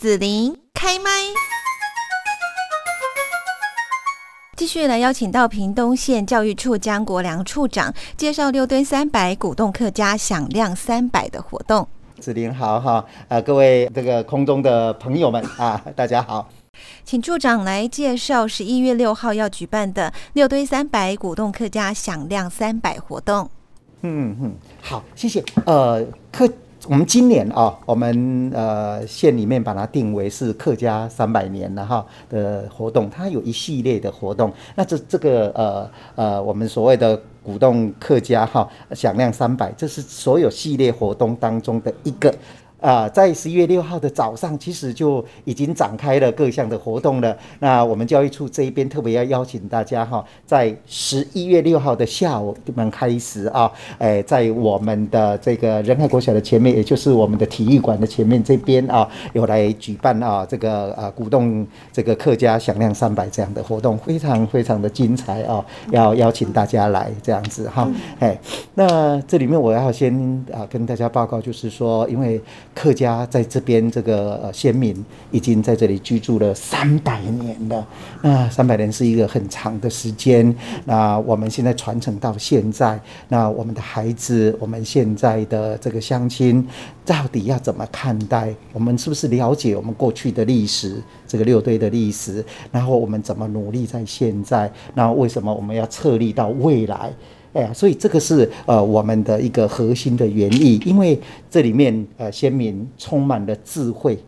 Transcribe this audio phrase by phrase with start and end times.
[0.00, 1.10] 紫琳开麦，
[4.56, 11.86] 继续来邀请到屏东县教育处江国良处长介绍六吨三百鼓动客家响亮三百的活动。
[12.18, 16.48] 子林好哈，呃，各位这个空中的朋友们啊， 大家好，
[17.04, 23.50] 请处长来介绍十一月六号要举办的六堆三百鼓动客家响亮三百活动。
[24.00, 25.44] 嗯嗯，好，谢谢。
[25.66, 26.50] 呃，客。
[26.88, 34.52] 我们今年啊，我们呃县里面把它定为是客家三百年了哈的活动，它有一系列的活动。
[34.74, 42.34] 那这这个呃呃，我们所谓的鼓动客家哈响亮三百，这是所有系列活动当中的一个。
[42.80, 47.36] 啊，在十一月六号的早上，其实就已经展开了各项的活动了。
[47.58, 67.86] 那我们教育处这一边特别要邀请大家哈，在十一月六号的下午门开始啊，哎，在我们的这个仁爱国小的前面，也就是我们的体育馆的前面这边啊，有来举办啊这个啊鼓动这个客家响亮三百这样的活动，非常非常的精彩啊，要邀请大家来这样子哈。
[68.20, 68.38] 哎，
[68.74, 70.12] 那这里面我要先
[70.50, 72.40] 啊跟大家报告，就是说因为。
[72.74, 77.86] 客家在这边，这个呃先民已经在这里居住了三百年了。
[78.22, 80.54] 那三百年是一个很长的时间。
[80.84, 86.66] 那我们现在传承到现在，那我们的孩子，我们现在的这个乡亲，
[87.04, 88.54] 到底要怎么看待？
[88.72, 92.44] 我们是不是了解我们过去的历史，这个六堆的历史？
[92.70, 94.70] 然后我们怎么努力在现在？
[94.94, 97.12] 那为什么我们要策力到未来？
[97.52, 101.18] 哎呀，所以这个是呃我们的一个核心的原意，因为
[101.50, 104.18] 这里面呃先民充满了智慧。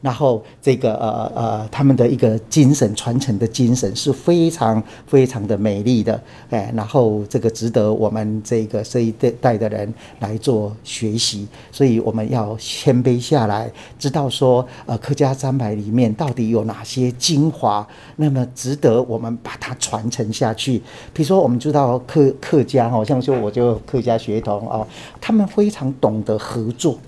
[0.00, 17.86] 然后这个呃呃，他们的一个精神传承的精神是非常非常的美丽的，哎，然后这个值得我们这个这一代代的人来做学习，所以我们要谦卑下来，知道说呃客家三百里面到底有哪些精华，
[18.16, 20.82] 那么值得我们把它传承下去。
[21.12, 24.86] 比如说我们知道客客家哈，像说我就客家血统哦，
[25.20, 26.98] 他们非常懂得合作。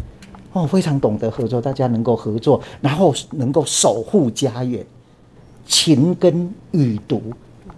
[0.58, 4.84] 哦，非常懂得合作，大家能够合作，然后能够守护家园，
[5.66, 7.22] 勤耕雨读，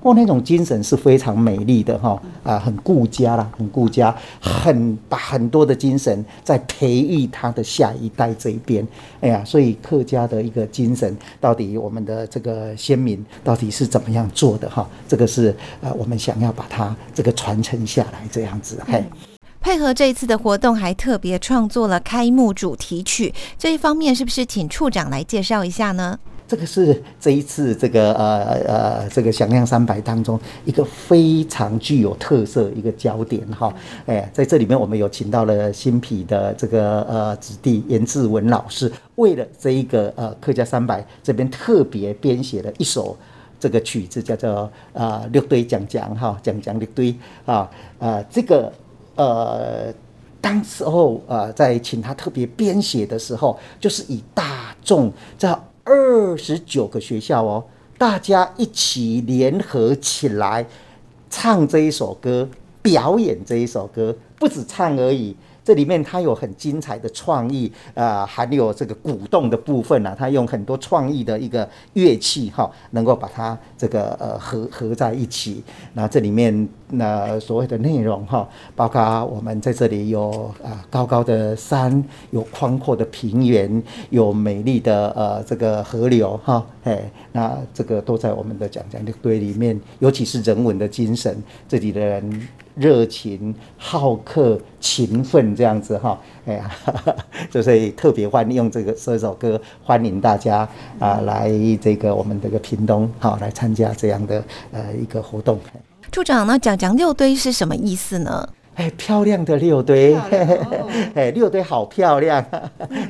[0.00, 8.86] 哦，那种精神是非常美丽的哈啊，很顾家啦，很顾家，很把很多的精神在培育他的下一代这一边。
[9.20, 14.88] 哎呀，所以客家的一个精神，到底我们的这个先民到底是怎么样做的哈？
[15.06, 19.04] 这个是呃，我们想要把它这个传承下来这样子嘿。
[19.60, 23.32] 配合这一次的活动，还特别创作了开幕主题曲。
[23.58, 26.18] 这一方面是不是请处长来介绍一下呢？
[26.48, 33.72] 这个是这一次这个呃呃这个响亮三百当中一个非常具有特色一个焦点哈。
[34.06, 43.16] 哎，在这里面我们有请到了新皮的这个呃子弟严志文老师，为了这一个呃客家三百这边特别编写了一首
[43.60, 48.72] 这个曲子，叫做呃六堆讲讲哈讲讲六堆啊呃这个。
[49.16, 49.92] 呃，
[50.40, 55.48] 当时候呃，在请他特别编写的时候，就是以大众这
[55.84, 57.64] 二十九个学校哦，
[57.98, 60.64] 大家一起联合起来
[61.28, 62.48] 唱这一首歌，
[62.80, 65.36] 表演这一首歌，不止唱而已。
[65.70, 70.12] 这里面它有很精彩的创意，呃，还有这个鼓动的部分呢。
[70.18, 75.62] 它用很多创意的一个乐器哈，能够把它这个呃合合在一起。
[75.92, 82.02] 那这里面那所谓的内容哈，包括我们在这里有啊高高的山，
[82.32, 92.48] 有宽阔的平原，有美丽的呃这个河流哈，哎，那这个都在我们的讲讲的堆里面，尤其是人文的精神，这里的人。
[92.80, 96.70] 热情、好客、勤奋，这样子哈，哎呀，
[97.52, 100.66] 就是特别欢迎用这个这首歌欢迎大家
[100.98, 104.42] 啊来这个我们这个屏东好来参加这样的
[104.72, 105.60] 呃一个活动。
[106.10, 108.48] 处长，那讲讲六堆是什么意思呢？
[108.76, 110.16] 哎，漂亮的六堆，
[111.14, 112.42] 哎，六堆好漂亮。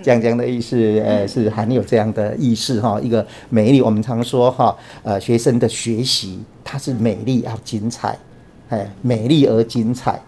[0.02, 3.80] 讲讲的意思，呃，是含有这样的意思哈，一个美丽。
[3.80, 8.18] 我们常说哈，呃，学生的学习它是美丽要精彩。
[8.70, 10.18] 哎，美丽而精彩，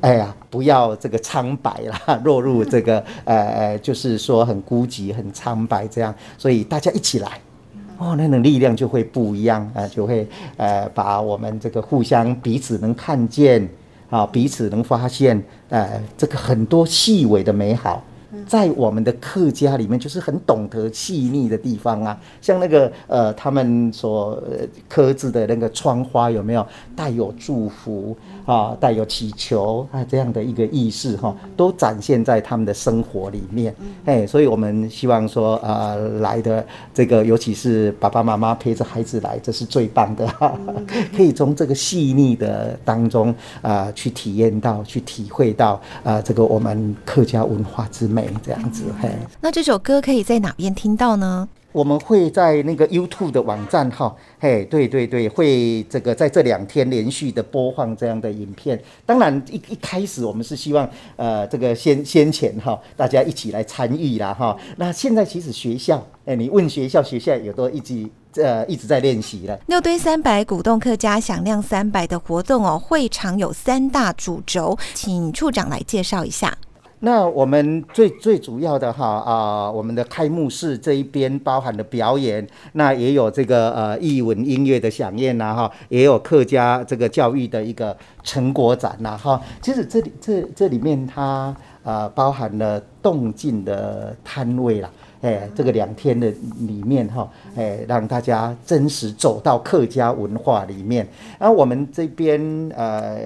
[0.00, 7.40] 哎呀，不要这个苍白啦， 落入这个呃呃，就是说很孤寂、很苍白这样，所以大家一起来，
[7.98, 10.26] 哦，那种力量就会不一样啊，就会
[10.56, 13.68] 呃把我们这个互相彼此能看见
[14.10, 18.02] 啊，彼此能发现，呃，这个很多细微的美好，
[18.46, 22.18] 在我们的客家里面，就是很懂得细腻的地方啊。
[22.40, 24.42] 像那个呃，他们所
[24.88, 33.74] 刻制的那个窗花，有没有带有祝福啊，带有祈求啊这样的一个意识哈，都展现在他们的生活里面。
[34.06, 36.64] 哎，所以我们希望说，呃，来的
[36.94, 40.26] 这个，尤其是爸爸妈妈陪着孩子来，这是最棒的，
[41.14, 48.21] 可以从这个细腻的当中啊，去体验到，去体会到啊，这个我们客家文化之美。
[48.42, 49.08] 这样子，嘿，
[49.40, 51.48] 那这首歌可以在哪边听到呢？
[51.72, 58.78] 我们会在那个 YouTube 的网站哈，嘿，对对对，会这个在这两天连续的播放这样的影片。
[59.06, 60.86] 当然一一开始我们是希望
[61.16, 64.54] 呃这个先先前哈，大家一起来参与啦哈。
[64.76, 69.58] 那现在其实学校，哎，你问学校，学校有都一直呃一直在练习了。
[69.68, 76.54] 六堆三百鼓动客家响亮三百的活动哦，会场有三大主轴，请处长来介绍一下。
[77.04, 89.40] 那我们最最主要的哈啊，我们的开幕式这一边包含了表演，那也有这个呃艺文音乐的响宴呐哈，也有客家这个教育的一个成果展呐哈。
[89.60, 91.52] 其实这里这这里面它
[91.82, 94.88] 呃包含了动静的摊位啦，
[95.22, 101.08] 哎，这个两天的里面哈，哎，让大家真实走到客家文化里面。
[101.40, 102.40] 然后我们这边
[102.76, 103.18] 呃。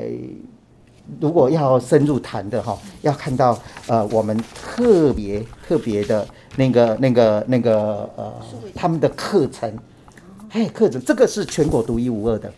[1.20, 6.26] 如果要深入谈的哈，要看到呃，我们特别特别的
[6.56, 8.32] 那个那个那个呃，
[8.74, 9.72] 他们的课程，
[10.50, 12.52] 哎，课程这个是全国独一无二的，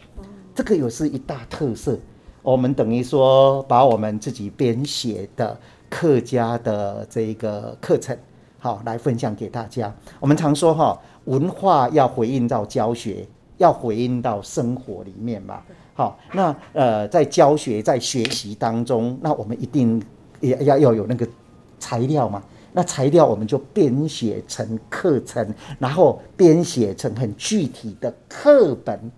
[0.54, 1.98] 这个又是一大特色。
[2.42, 5.58] 我们等于说把我们自己编写的
[5.90, 8.16] 客家的这个课程，
[8.58, 9.94] 好来分享给大家。
[10.18, 13.26] 我们常说哈，文化要回应到教学，
[13.58, 15.60] 要回应到生活里面嘛。
[15.94, 20.02] 好，那呃，在教学、在学习当中，那我们一定
[20.40, 21.28] 也要要有那个
[21.78, 22.42] 材料嘛。
[22.72, 29.10] 那材料我们就编写成课程，然后编写成很具体的课本、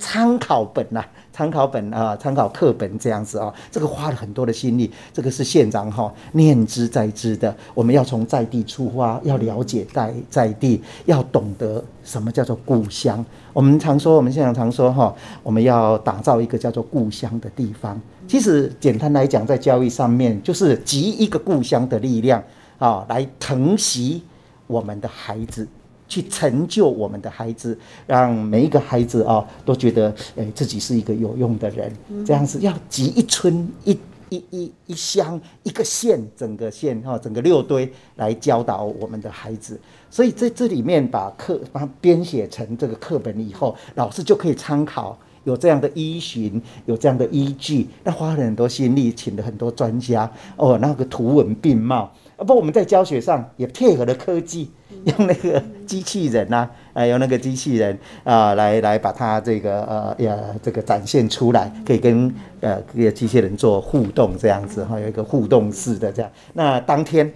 [0.00, 1.04] 参考本呐。
[1.32, 4.90] 参考本啊，参考课本这样子啊，这个花了很多的心力。
[5.10, 7.54] 这个是县长哈念之在之的。
[7.72, 13.24] 我们要从在地出发，要了解在在地，要懂得什么叫做故乡。
[13.54, 17.98] 我们常说，我们县长常说哈，我们要打造一个叫做故乡的地方。
[18.28, 22.42] 其实简单来讲，在教育上面，就是集一个故乡的力量
[22.78, 24.22] 啊，来疼惜
[24.66, 25.66] 我们的孩子。
[26.10, 31.90] 去成就我们的孩子，让每一个孩子啊都觉得，诶自己是一个有用的人。
[32.26, 33.96] 这样子要集一村一
[34.28, 39.80] 一一一乡一个县，整个县哈，整个六堆来教导我们的孩子。
[40.10, 47.88] 所以在这里面把课把它编写成这个课本以后，老师就可以参考，有这样的依循，有这样的依据。
[48.02, 52.12] 那花了很多心力，请了很多专家哦，那个图文并茂。
[52.40, 54.70] 啊不，我们在教学上也配合了科技。
[55.04, 66.30] 用那个机器人呐，哎，用那个机器人啊， 来来把它这个呃呀这个展现出来，可以跟呃这个机器人做互动，这样子哈，有一个互动式的这样。
[66.52, 67.32] 那当天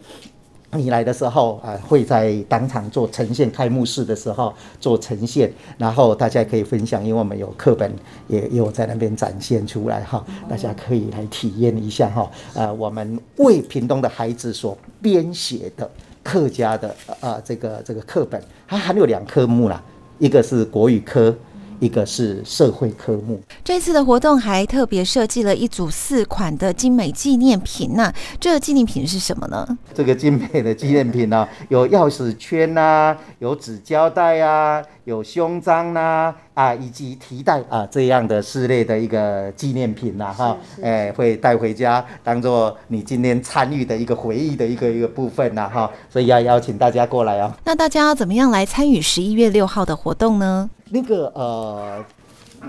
[0.77, 7.91] 你来的时候啊，会在当场做呈现，开幕式的时候做呈现，然后大家可以分享，因为我们有课本
[8.29, 12.31] 也有在那边展现出来哈，大家可以来体验一下哈。
[12.55, 15.91] 呃，我们为屏东的孩子所编写的。
[16.25, 16.89] 客家的
[17.21, 19.83] 啊，这个这个课本，它还有两科目啦，
[20.19, 21.37] 一个是国语科。
[21.85, 23.39] 一个是社会科目。
[23.63, 28.11] 这次的活动还特别设计了一组四款的精美纪念品那。
[28.41, 29.79] 这纪念品是什么呢？
[29.93, 45.91] 这个精美的纪念品呢，有钥匙圈呐，有纸胶带啊，有胸章呐，啊，以及提袋啊这样的系列的一个纪念品呐，哈，哎，会带回家当做你今天参与的一个回忆的一个一个部分呐，哈。
[46.09, 47.53] 所以要邀请大家过来哦。
[47.65, 50.71] 那大家要怎么样来参与十一月六号的活动呢？
[50.91, 52.05] 那个呃，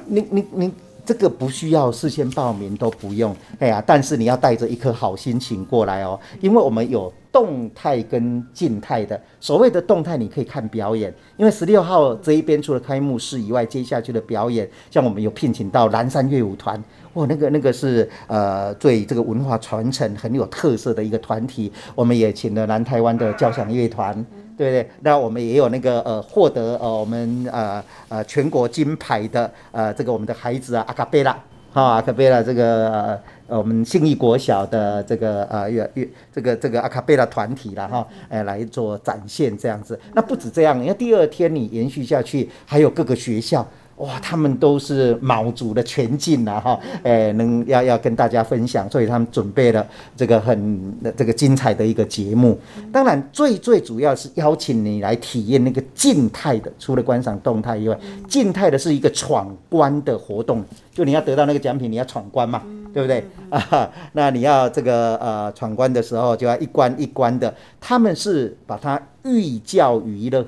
[0.07, 0.73] 你你你
[1.05, 9.19] 这个不需要事先报名，都不用，哎呀，但是你要带着一颗好心情过来哦，因为我们有动态跟静态的。
[9.41, 16.81] 所谓的动态，你可以看表演，因为十六号这一边除了开幕式以外，接下去的表演，像我们有聘请到南山乐舞团，
[17.15, 24.25] 哇，那个那个是呃对这个文化传承很有特色的一个团体，我们也请了南台湾的交响乐团。
[24.57, 31.37] 对不对，那我们也有那个呃，获得呃我们呃呃全国金牌的呃这个我们的孩子啊，阿卡贝拉，
[31.75, 39.99] 哈阿卡贝拉这个呃我们信义国小的这个呃乐乐这个这个阿卡贝拉团体了哈，哎来做展现这样子。
[40.13, 43.67] 那不止这样，因为第二天你延续下去，还有各个学校
[43.97, 49.87] 哇，他们都是卯足了全劲了哈，哎，能要要跟大家分享，所以他们准备了
[50.17, 52.59] 这个很这个精彩的一个节目。
[52.91, 57.97] 当然，最最主要是邀请你来体验那个静态的，除了观赏动态以外，
[58.27, 60.61] 静态的是一个闯关的活动，
[60.93, 62.61] 就你要得到那个奖品，你要闯关嘛，
[62.93, 63.89] 对不对啊？
[64.11, 70.45] 那你要这个呃闯关的时候，就要一关一关的，他们是把它寓教于乐。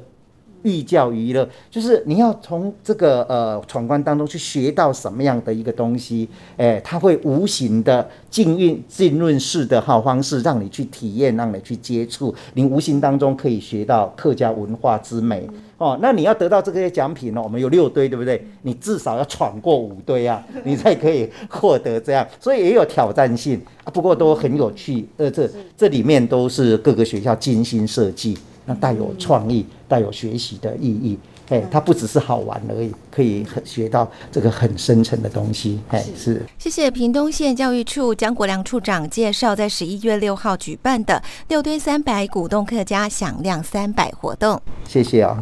[0.63, 15.47] 寓教于乐，就是你要从这个呃闯关当中去学到什么样的一个东西，哎，他会无形的浸润浸润式的好方式，让你去体验，让你去接触，你无形当中可以学到客家文化之美
[15.77, 15.97] 哦。
[16.01, 17.41] 那你要得到这些奖品呢？
[17.41, 18.45] 我们有六堆，对不对？
[18.63, 23.87] 你至少要闯过五堆啊， 你才可以获得这样，所以也有挑战性啊。
[23.91, 28.37] 不过都很有趣，呃，这这里面都是各个学校精心设计。
[28.67, 36.45] 那带有创意、带有学习的意义，哎，它不只是好玩而已，可以学到这个很深层的东西，哎，是。
[36.59, 44.61] 谢谢屏东县教育处江国良处长介绍，在十一月六号举办的六吨三百鼓动客家响亮三百活动。
[44.85, 45.41] 谢谢啊。